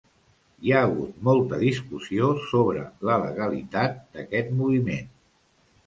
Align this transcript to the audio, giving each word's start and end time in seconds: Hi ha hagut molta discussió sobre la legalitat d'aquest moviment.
Hi 0.67 0.71
ha 0.75 0.79
hagut 0.85 1.19
molta 1.27 1.59
discussió 1.65 2.31
sobre 2.55 2.89
la 3.11 3.21
legalitat 3.27 4.05
d'aquest 4.17 4.55
moviment. 4.65 5.11